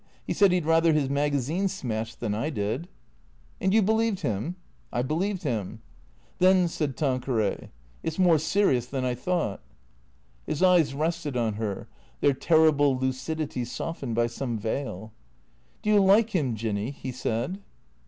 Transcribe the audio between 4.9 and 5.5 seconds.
I believed